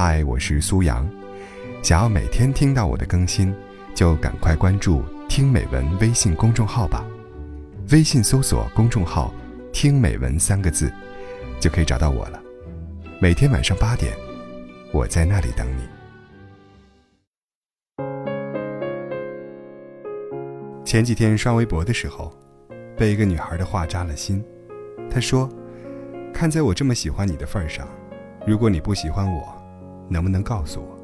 [0.00, 1.04] 嗨，我是苏阳。
[1.82, 3.52] 想要每天听到我的更新，
[3.96, 7.04] 就赶快关注“听美文”微信公众号吧。
[7.90, 9.34] 微信搜索公众号
[9.74, 10.88] “听美文”三个字，
[11.58, 12.40] 就可以找到我了。
[13.20, 14.16] 每天晚上八点，
[14.92, 15.82] 我在那里等你。
[20.84, 22.32] 前几天刷微博的时候，
[22.96, 24.44] 被一个女孩的话扎了心。
[25.10, 25.50] 她说
[26.32, 27.84] ：“看在我这么喜欢你的份上，
[28.46, 29.52] 如果你不喜欢我。”
[30.08, 30.98] 能不能告诉我？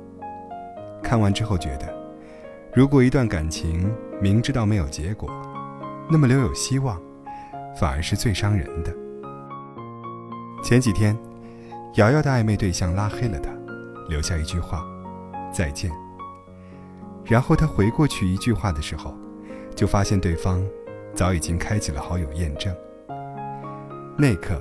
[1.02, 1.86] 看完之后觉得，
[2.74, 5.30] 如果一段感情明知道没有结果，
[6.10, 7.00] 那么留有希望，
[7.76, 8.92] 反而是最伤人的。
[10.62, 11.16] 前几天，
[11.96, 13.50] 瑶瑶的暧昧对象拉黑了他，
[14.08, 14.82] 留下一句话
[15.52, 15.90] ：“再见。”
[17.24, 19.14] 然后他回过去一句话的时候，
[19.74, 20.64] 就发现对方
[21.14, 22.74] 早已经开启了好友验证。
[24.16, 24.60] 那一刻，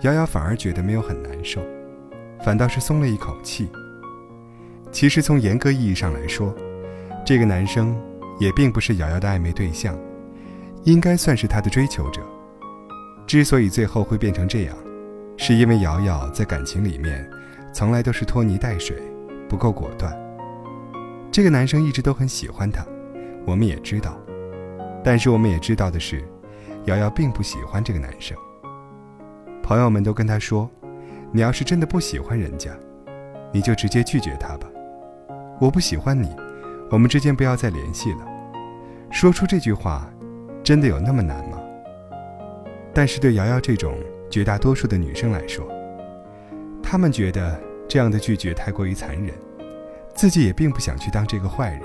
[0.00, 1.62] 瑶瑶反而觉得没有很难受。
[2.44, 3.66] 反倒是松了一口气。
[4.92, 6.54] 其实从严格意义上来说，
[7.24, 7.98] 这个男生
[8.38, 9.98] 也并不是瑶瑶的暧昧对象，
[10.82, 12.20] 应该算是她的追求者。
[13.26, 14.76] 之所以最后会变成这样，
[15.38, 17.26] 是因为瑶瑶在感情里面
[17.72, 18.94] 从来都是拖泥带水，
[19.48, 20.14] 不够果断。
[21.32, 22.84] 这个男生一直都很喜欢她，
[23.46, 24.20] 我们也知道，
[25.02, 26.22] 但是我们也知道的是，
[26.84, 28.36] 瑶瑶并不喜欢这个男生。
[29.62, 30.70] 朋友们都跟她说。
[31.36, 32.70] 你要是真的不喜欢人家，
[33.52, 34.68] 你就直接拒绝他吧。
[35.60, 36.30] 我不喜欢你，
[36.92, 38.18] 我们之间不要再联系了。
[39.10, 40.08] 说出这句话，
[40.62, 41.58] 真的有那么难吗？
[42.92, 43.98] 但是对瑶瑶这种
[44.30, 45.66] 绝大多数的女生来说，
[46.80, 49.34] 她们觉得这样的拒绝太过于残忍，
[50.14, 51.80] 自己也并不想去当这个坏人。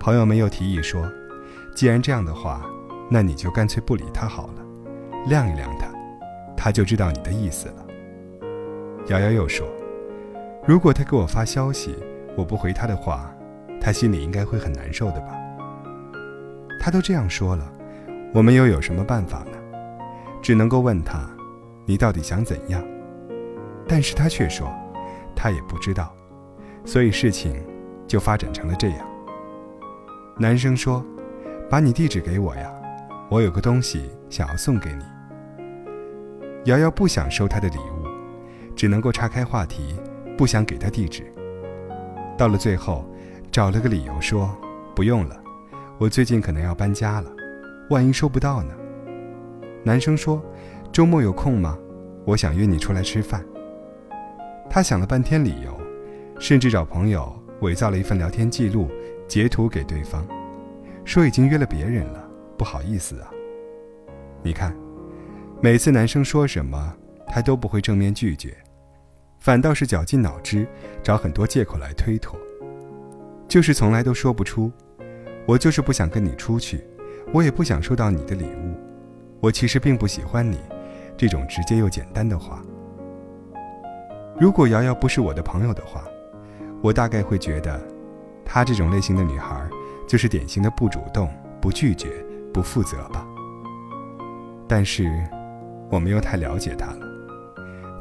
[0.00, 1.08] 朋友们又提议说，
[1.76, 2.66] 既然这样的话，
[3.08, 4.64] 那你就干脆不理他好了，
[5.28, 5.86] 晾一晾他，
[6.56, 7.86] 他就知道你的意思了。
[9.08, 9.66] 瑶瑶又说
[10.66, 11.96] ：“如果他给我发消息，
[12.36, 13.34] 我不回他的话，
[13.80, 15.36] 他心里应该会很难受的吧？”
[16.78, 17.70] 他都这样说了，
[18.32, 19.58] 我们又有什么办法呢？
[20.40, 21.28] 只能够问他
[21.84, 22.82] ：“你到底想怎样？”
[23.88, 24.72] 但是他却说
[25.34, 26.14] ：“他也不知道。”
[26.84, 27.62] 所以事情
[28.06, 29.06] 就发展成了这样。
[30.38, 31.04] 男生说
[31.68, 32.72] ：“把你地址给我呀，
[33.28, 35.04] 我有个东西想要送给你。”
[36.64, 37.99] 瑶瑶不想收他的礼物。
[38.80, 39.94] 只能够岔开话题，
[40.38, 41.30] 不想给他地址。
[42.38, 43.04] 到了最后，
[43.52, 44.56] 找了个理由说
[44.96, 45.38] 不用了，
[45.98, 47.30] 我最近可能要搬家了，
[47.90, 48.74] 万一收不到呢？
[49.84, 50.42] 男生说，
[50.90, 51.78] 周末有空吗？
[52.24, 53.44] 我想约你出来吃饭。
[54.70, 55.78] 他想了半天理由，
[56.38, 57.30] 甚至找朋友
[57.60, 58.90] 伪造了一份聊天记录，
[59.28, 60.26] 截图给对方，
[61.04, 62.26] 说已经约了别人了，
[62.56, 63.30] 不好意思啊。
[64.42, 64.74] 你看，
[65.60, 68.56] 每次男生说什么，他都不会正面拒绝。
[69.40, 70.66] 反倒是绞尽脑汁，
[71.02, 72.38] 找很多借口来推脱，
[73.48, 74.70] 就是从来都说不出。
[75.46, 76.84] 我就是不想跟你出去，
[77.32, 78.74] 我也不想收到你的礼物，
[79.40, 80.58] 我其实并不喜欢你，
[81.16, 82.62] 这种直接又简单的话。
[84.38, 86.04] 如果瑶瑶不是我的朋友的话，
[86.82, 87.80] 我大概会觉得，
[88.44, 89.66] 她这种类型的女孩，
[90.06, 91.30] 就是典型的不主动、
[91.62, 92.08] 不拒绝、
[92.52, 93.26] 不负责吧。
[94.68, 95.10] 但是，
[95.90, 97.09] 我们又太了解她了。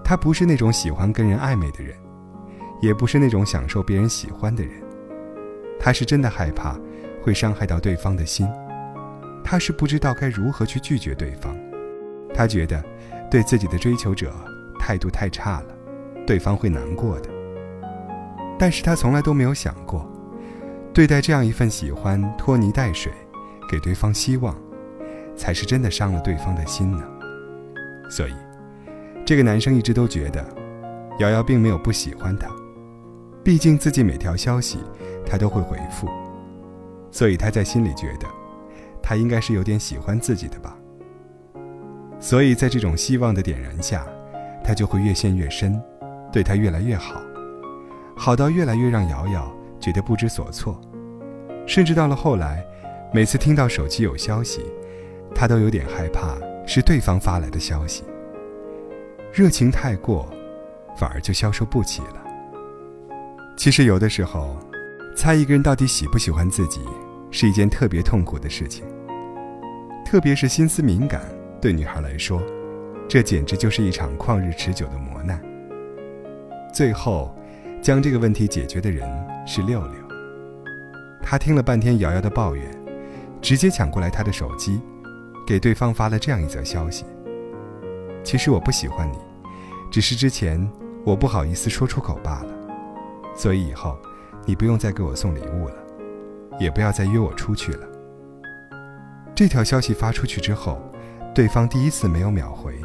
[0.09, 1.95] 他不是那种喜欢跟人暧昧的人，
[2.81, 4.73] 也不是那种享受别人喜欢的人。
[5.79, 6.75] 他是真的害怕
[7.21, 8.49] 会伤害到对方的心，
[9.43, 11.55] 他是不知道该如何去拒绝对方。
[12.33, 12.83] 他觉得
[13.29, 14.33] 对自己的追求者
[14.79, 15.67] 态度太差了，
[16.25, 17.29] 对方会难过的。
[18.57, 20.11] 但是他从来都没有想过，
[20.91, 23.13] 对待这样一份喜欢拖泥带水，
[23.69, 24.59] 给对方希望，
[25.37, 27.07] 才是真的伤了对方的心呢。
[28.09, 28.33] 所以。
[29.29, 30.43] 这个男生一直都觉得，
[31.19, 32.49] 瑶瑶并没有不喜欢他，
[33.43, 34.79] 毕竟自己每条消息
[35.23, 36.07] 他都会回复，
[37.11, 38.25] 所以他在心里觉得，
[39.03, 40.75] 他应该是有点喜欢自己的吧。
[42.19, 44.03] 所以在这种希望的点燃下，
[44.63, 45.79] 他就会越陷越深，
[46.33, 47.21] 对他越来越好，
[48.17, 50.81] 好到越来越让瑶瑶觉得不知所措，
[51.67, 52.65] 甚至到了后来，
[53.13, 54.65] 每次听到手机有消息，
[55.35, 56.35] 他都有点害怕
[56.65, 58.03] 是对方发来的消息。
[59.31, 60.27] 热情太过，
[60.97, 62.23] 反而就消受不起了。
[63.55, 64.57] 其实有的时候，
[65.15, 66.81] 猜一个人到底喜不喜欢自己，
[67.29, 68.83] 是一件特别痛苦的事情。
[70.05, 71.21] 特别是心思敏感，
[71.61, 72.41] 对女孩来说，
[73.07, 75.39] 这简直就是一场旷日持久的磨难。
[76.73, 77.35] 最后，
[77.81, 79.07] 将这个问题解决的人
[79.45, 79.93] 是六六。
[81.21, 82.65] 他听了半天瑶瑶的抱怨，
[83.41, 84.81] 直接抢过来她的手机，
[85.45, 87.05] 给对方发了这样一则消息。
[88.29, 89.17] 其实我不喜欢你，
[89.89, 90.63] 只是之前
[91.03, 92.53] 我不好意思说出口罢了。
[93.35, 93.97] 所以以后，
[94.45, 95.73] 你不用再给我送礼物了，
[96.59, 97.87] 也不要再约我出去了。
[99.33, 100.79] 这条消息发出去之后，
[101.33, 102.79] 对方第一次没有秒回，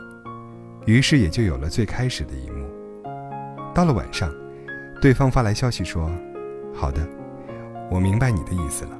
[0.87, 2.67] 于是也就有了最开始的一幕。
[3.75, 4.33] 到了晚上，
[4.99, 6.11] 对方发来消息说
[6.73, 7.07] ：“好的，
[7.91, 8.99] 我明白你的意思了。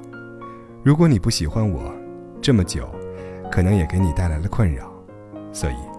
[0.83, 1.91] 如果你不喜欢我，
[2.39, 2.87] 这么久，
[3.51, 4.93] 可能也给你带来了困扰，
[5.51, 5.94] 所以，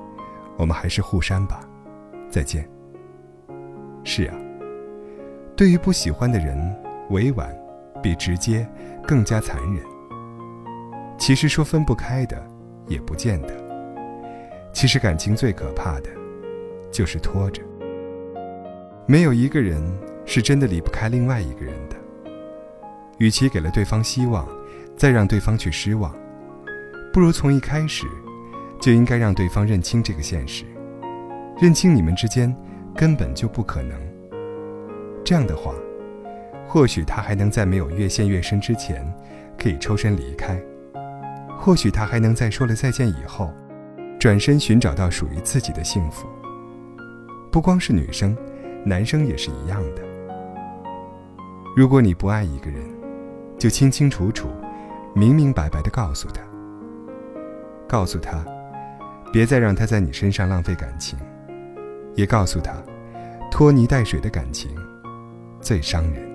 [0.57, 1.61] 我们还是互删吧。
[2.31, 2.69] 再见。”
[4.05, 4.35] 是啊。
[5.57, 6.75] 对于不喜欢的人，
[7.11, 7.49] 委婉
[8.03, 8.69] 比直接
[9.07, 9.83] 更加残忍。
[11.19, 12.43] 其实说分不开的，
[12.87, 13.55] 也不见得。
[14.73, 16.11] 其实感情最可怕的，
[16.93, 17.63] 就是拖着。
[19.07, 19.81] 没有一个人
[20.27, 21.97] 是真的离不开另外一个人的。
[23.19, 24.47] 与其给了对方希望，
[24.95, 26.15] 再让对方去失望，
[27.15, 28.07] 不如从一开始，
[28.87, 30.65] 就应该让对方认清这个现实，
[31.61, 32.55] 认清你们之间
[32.95, 33.99] 根本就不可能。
[35.25, 35.75] 这样的话，
[36.69, 39.05] 或许他还能在没有越陷越深之前，
[39.59, 40.55] 可以抽身离开；
[41.59, 43.53] 或许他还能在说了再见以后，
[44.21, 46.29] 转身寻找到属于自己的幸福。
[47.51, 48.37] 不光是女生，
[48.85, 50.03] 男生也是一样的。
[51.75, 52.81] 如果你不爱一个人，
[53.59, 54.47] 就清清楚楚、
[55.13, 56.41] 明明白白的告诉他，
[57.89, 58.47] 告诉他，
[59.37, 61.19] 别再让他在你身上浪费感情，
[62.15, 62.73] 也告诉他，
[63.51, 64.75] 拖泥带水的感情。
[65.61, 66.27] 最伤人。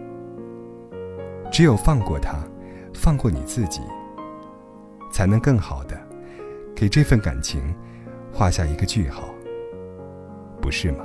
[1.52, 2.38] 只有放过他，
[2.94, 3.82] 放过你自己，
[5.12, 6.00] 才能更好的
[6.76, 7.74] 给这份感情
[8.32, 9.34] 画下一个句号，
[10.62, 11.04] 不是吗？